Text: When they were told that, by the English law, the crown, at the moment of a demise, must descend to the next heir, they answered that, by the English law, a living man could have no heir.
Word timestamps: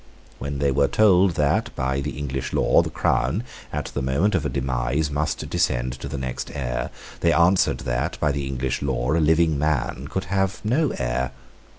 When 0.39 0.57
they 0.57 0.71
were 0.71 0.87
told 0.87 1.35
that, 1.35 1.69
by 1.75 2.01
the 2.01 2.17
English 2.17 2.53
law, 2.53 2.81
the 2.81 2.89
crown, 2.89 3.43
at 3.71 3.91
the 3.93 4.01
moment 4.01 4.33
of 4.33 4.43
a 4.43 4.49
demise, 4.49 5.11
must 5.11 5.47
descend 5.47 5.93
to 5.99 6.07
the 6.07 6.17
next 6.17 6.49
heir, 6.55 6.89
they 7.19 7.31
answered 7.31 7.81
that, 7.81 8.19
by 8.19 8.31
the 8.31 8.47
English 8.47 8.81
law, 8.81 9.11
a 9.13 9.19
living 9.21 9.59
man 9.59 10.07
could 10.09 10.23
have 10.25 10.59
no 10.65 10.89
heir. 10.97 11.33